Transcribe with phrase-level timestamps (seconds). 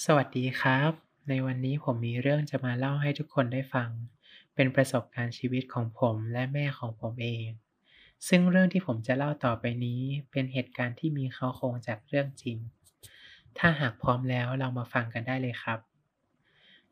[0.00, 0.92] สวัสดีครับ
[1.28, 3.90] ในวันนี้ผมมีเรื่องจะมาเล่าให้ทุกคนได้ฟัง
[4.54, 7.48] เป็นประสบการณ์ชีวิตของผมและแม่ของผมเอง
[8.28, 12.58] ซึ่งเรื่องที่ผมจะเล่าต่อไปนี้ เป็นเหตุการณ์ที่มีเค้าโครงจากเรื่องจริง
[13.58, 15.78] ถ้าหากพร้อมแล้วเรามาฟังกันได้เลยครับ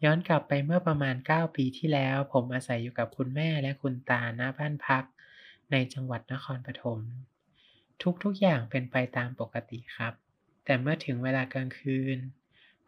[0.05, 5.05] ย้อนกลับไปเมื่อประมาณ 9 ปีที่แล้ว ผมอาศัยอยู่กับคุณแม่และคุณตาณบ้านพัก
[5.73, 6.99] ในจังหวัดนครปฐม
[8.23, 10.13] ทุกๆอย่างเป็นไปตามปกติครับ
[10.65, 12.19] แต่เมื่อถึงเวลากลางคืน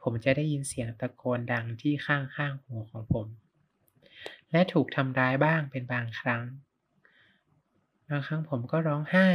[0.02, 3.26] ผมจะได้ยินเสียงตะโกนดังที่ข้างๆหูของผม
[4.52, 6.42] และถูกทำร้ายบ้างเป็นบางครั้ง
[8.08, 9.28] บางครั้งผมก็ร้องไห้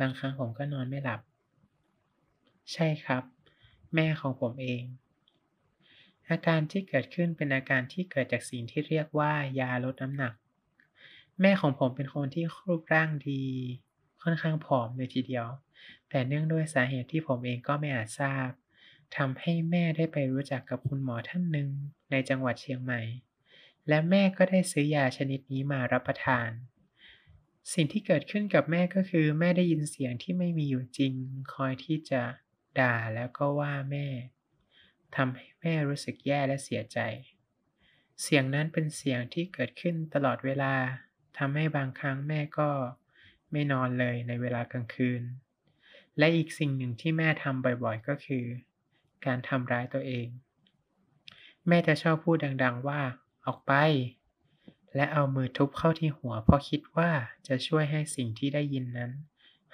[0.00, 1.20] บางครั้งผมก็นอนไม่หลับ
[2.72, 3.22] ใช่ครับ
[3.94, 4.82] แม่ของผมเอง
[6.28, 10.34] อาการที่เกิดขึ้นเป็นอาการที่เกิดจากสิ่งที่เรียกว่ายาลดน้ำหนัก
[11.40, 13.44] แม่ของผมเป็นคนที่รูปร่างดี
[14.22, 15.46] ค่อนข้างผอมเลยทีเดียว
[16.08, 18.50] แต่เนื่องด้วยสาเหตุที่ผมเองก็ไม่อาจทราบ
[19.16, 21.70] ทำให้แม่ได้ไปรู้จักกับคุณหมอท่านหนึ่ง
[22.10, 23.00] ในจังหวัดเชียงใหม่
[23.88, 26.50] และแม่ก็ได้ซื้อยาชนิดนี้มารับประทาน
[27.72, 31.14] สิ่งที่เกิดขึ้นกับแม่ก็คือ แม่ได้ยินเสียงที่ไม่มีอยู่จริง
[31.54, 32.22] คอยที่จะ
[32.78, 34.06] ด่าแล้วก็ว่าแม่
[35.16, 36.98] ทำให้แม่รู้สึกแย่และเสียใจ
[38.22, 40.74] เสียงนั้นเป็นเสียงที่เกิดขึ้นตลอดเวลา
[41.38, 42.70] ทำให้บางครั้งแม่ก็
[43.52, 45.22] ไม่นอนเลยในเวลากลางคืน
[46.18, 48.44] และอีกสิ่งหนึ่งที่แม่ทำบ่อยๆ ก็คือ
[49.26, 50.28] การทำร้ายตัวเอง
[51.66, 53.00] แม่จะชอบพูดดังๆว่า"
[53.46, 53.72] ออกไป"
[54.96, 57.10] และเอามือทุบเข้าที่หัวเพราะคิดว่า
[57.46, 59.12] จะช่วยให้สิ่งที่ได้ยินนั้น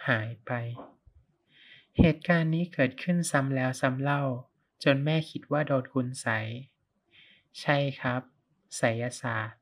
[0.07, 0.53] หายไป
[1.99, 4.23] เหตุการณ์นี้เกิดขึ้นซ้ำแล้วซ้ำเล่า
[4.85, 6.27] จนแม่คิดว่าโดนคุณไส
[7.61, 8.23] ใช่ครับ
[8.77, 9.61] ไสยศาสตร์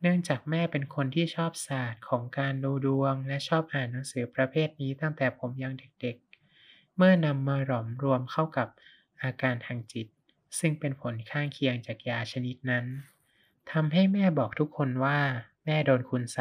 [0.00, 6.16] เนื่องจากแม่เป็นคนที่ชอบศาสตร์ของการดูดวงและชอบอ่านหนังสือประเภทนี้ตั้งแต่ผมยังเด็ก
[6.96, 8.68] เมื่อนำมาหลอมรวมเข้ากับ
[9.22, 10.06] อาการทางจิต
[10.58, 12.86] ซึ่งเป็นผลข้างเคียงจากยาชนิดนั้น
[13.72, 15.18] ทำให้แม่บอกทุกคนว่า
[15.64, 16.38] แม่โดนคุณไส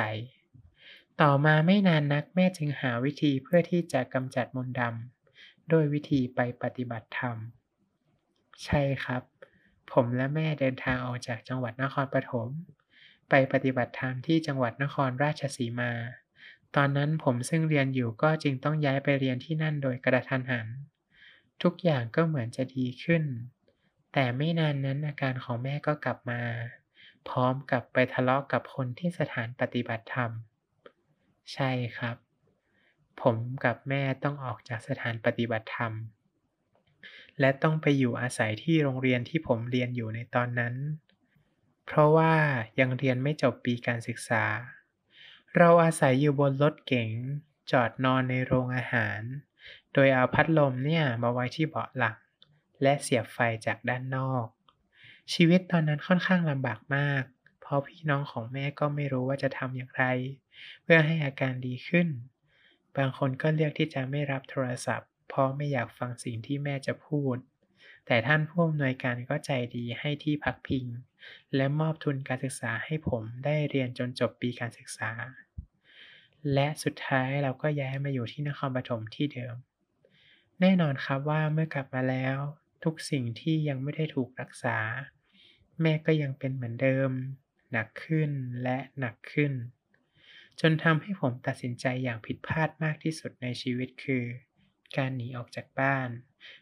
[1.21, 7.37] ต่อมาไม่นานนักแม่จึงหาวิธีเพื่อที่จะกำจัดมนต์ดำด้วยวิธีไปปฏิบัติธรรม
[8.63, 9.23] ใช่ครับ
[9.91, 12.49] ผมและแม่เดินทางออกจากจังหวัดนครปฐม
[13.29, 15.91] ไปปฏิบัติธรรมที่จังหวัดนครราชสีมา
[16.75, 20.67] ตอนนั้นผมซึ่งเรียนอยู่ก็จึงต้องย้ายไปเรียนที่นั่นโดยกระทันหัน
[21.63, 23.23] ทุกอย่างก็เหมือนจะดีขึ้น
[24.13, 26.41] แต่ไม่นานนั้นอาการของแม่ก็กลับมา
[27.27, 30.31] พร้อมกับไปทะเลาะกับคนที่สถานปฏิบัติธรรม
[31.53, 32.17] ใช่ครับ
[33.21, 35.93] ผมกับแม่ต้องออกจากสถานปฏิบัติธรรม
[37.39, 40.75] และต้องไปอยู่อาศัยที่โรงเรียนที่ผมเรียนอยู่ในตอนนั้น
[41.85, 42.33] เพราะว่า
[42.79, 44.45] ยังเรียนไม่จบปีการศึกษา
[45.59, 47.11] เราอาศัยอยู่บนรถเก๋ง
[47.71, 49.21] จอดนอนในโรงอาหาร
[49.93, 52.17] โดยเอาพัดลมเนี่ยมาไว้ที่เบาะหลัง
[52.81, 54.45] และเสียบไฟจากด้านนอก
[55.33, 57.23] ชีวิตตอนนั้นค่อนข้างลำบากมาก
[57.61, 60.03] เพราะพี่น้องของแม่ก็ไม่รู้ว่าจะทำอย่างไร
[60.83, 62.07] เพื่อให้อาการดีขึ้น
[62.97, 67.37] บางคนก็เลือกที่จะไม่รับโทรศัพท์ เพราะไม่อยากฟังสิ่งที่แม่จะพูด
[68.05, 70.85] แต่ท่านผู้อำนวยการก็ใจดีให้ที่พักพิง
[71.55, 75.11] และมอบทุนการศึกษาให้ผมได้เรียนจนจบปีการศึกษา
[76.53, 79.55] และสุดท้ายเราก็ย้ายมาอยู่ที่นครปฐมที่เดิม
[80.61, 82.37] แน่นอนครับว่าเมื่อกลับมาแล้ว
[82.83, 84.77] ทุกสิ่งที่ยังไม่ได้ถูกรักษา
[85.81, 87.09] แม่ก็ยังเป็นเหมือนเดิม
[87.71, 88.31] หนักขึ้น
[88.63, 89.53] และหนักขึ้น
[90.59, 94.23] จนทำให้ผมตัดสินใจอย่างผิดพลาดมากที่สุดในชีวิตคือ
[94.97, 96.09] การหนีออกจากบ้าน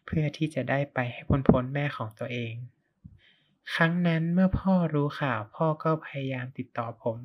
[0.06, 2.56] เพื่อที่จะได้ไปให้พ้นๆแม่ของตัวเอง
[3.76, 7.18] ครั้งนั้นเมื่อพ่อรู้ข่าวพ่อก็พยายามติดต่อผม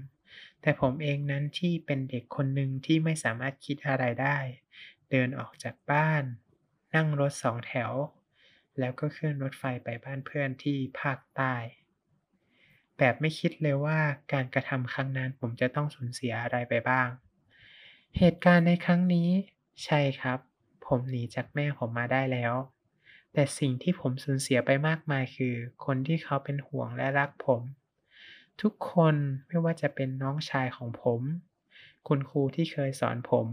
[0.62, 4.38] แต่ผมเองนั้นที่เป็นเด็กคนหนึ่งที่ไม่สามารถคิดอะไรได้
[5.10, 6.22] เดินออกจากบ้าน
[6.94, 7.92] นั่งรถ2แถว
[8.78, 11.54] แล้วก็ขึ้นรถไฟไปบ้านเพื่อนที่ภาคใต้
[12.98, 13.98] แบบไม่คิดเลยว่า
[14.32, 17.08] การกระทำครั้งนั้นผมจะต้องสูญเสียอะไรไปบ้าง
[18.18, 19.28] เหตุการณ์ในครั้งนี้
[19.84, 20.38] ใช่ครับ
[20.86, 22.54] ผมหนีจากแม่ผมมาได้แล้ว
[23.32, 25.54] แต่สิ่งที่ผมสูญเสียไปมากมายคือ
[25.84, 27.62] คนที่เขาเป็นห่วงและรักผม
[28.62, 29.14] ทุกคน
[29.48, 31.20] ไม่ว่าจะเป็นน้องชายของผม
[32.08, 33.48] คุณครูที่เคยสอนผม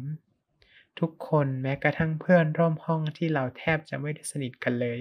[0.99, 4.99] ทุกคนแม้กระทั่งเพื่อนร่วมห้องที่เราแทบจะไม่ได้สนิทกันเลย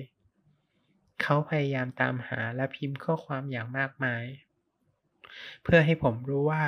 [1.22, 4.24] เขาพยายามตามหาและพิมพ์ข้อความอย่างมากมาย
[5.62, 6.64] เพื่อให้ผมรู้ว่า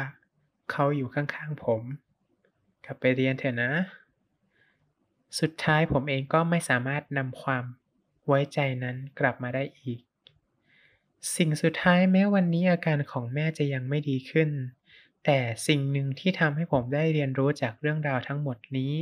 [0.70, 1.82] เขาอยู่ข้างๆผม
[2.84, 3.72] กลับไปเรียนเถอะนะ
[5.40, 7.64] สุดท้ายผมเองก็ไม่สามารถนำความ
[8.26, 10.00] ไว้ใจนั้นกลับมาได้อีก
[11.34, 14.50] สิ่งสุดท้ายแม้วันนี้อาการของแม่จะยังไม่ดีขึ้น
[15.24, 18.92] แต่สิ่งหนึ่งที่ทำให้ผมได้เรียนรู้จากเรื่องราวทั้งหมดนี้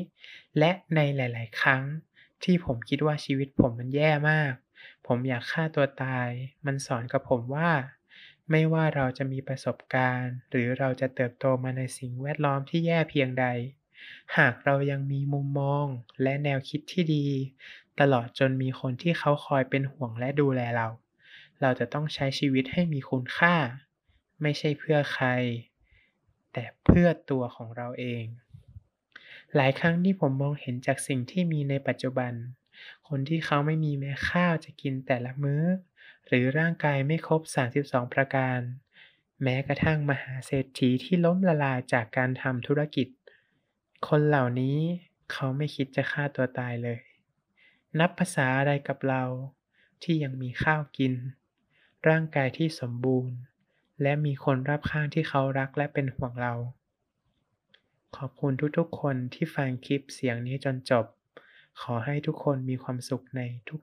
[0.58, 1.82] และในหลาย ๆ ครั้ง
[2.44, 4.52] ที่ผมคิดว่าชีวิตผมมันแย่มาก
[5.06, 6.28] ผมอยากฆ่าตัวตาย
[6.66, 7.70] มันสอนกับผมว่า
[8.50, 13.46] ไม่ว่าเราจะมีประสบการณ์ หรือเราจะเติบโตมาในสิ่งแวดล้อมที่แย่เพียงใด
[14.36, 15.86] หากเรายังมีมุมมอง
[16.22, 17.26] และแนวคิดที่ดี
[18.00, 20.88] ตลอดจนมีคนที่เขาคอยเป็นห่วงและดูแลเรา
[21.60, 23.56] เราจะต้องใช้ชีวิตให้มีคุณค่า
[24.42, 25.28] ไม่ใช่เพื่อใคร
[26.52, 28.24] แต่เพื่อตัวของเราเอง
[29.54, 32.32] หลายครั้งที่ผมมองเห็นจากสิ่งที่มีในปัจจุบัน
[33.08, 35.62] คนที่เขาไม่มีแม้ข้าวจะกินแต่ละมื้อ
[36.26, 37.42] หรือร่างกายไม่ครบ
[37.78, 38.60] 32 ประการ
[39.42, 43.08] แม้กระทั่งมหาเศรษฐีที่ล้มละลายจากการทำธุรกิจ
[44.08, 44.78] คนเหล่านี้
[45.32, 47.00] เขาไม่คิดจะฆ่าตัวตายเลย
[47.98, 49.22] นับภาษาอะไรกับเรา
[50.02, 51.12] ที่ยังมีข้าวกิน
[52.08, 53.36] ร่างกายที่สมบูรณ์
[54.02, 56.54] และมีคนรอบข้างที่เขารักและเป็นห่วงเรา
[58.16, 61.06] ขอบคุณทุกๆ คนที่ฟังคลิปเสียงนี้จนจบ
[61.80, 63.40] ขอให้ทุกคนมีความสุขใน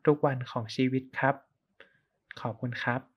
[0.08, 1.36] ทุกๆวันของชีวิตครับ
[2.42, 3.11] ขอบคุณครับ